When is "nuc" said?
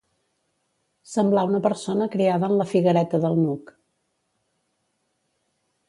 3.43-3.71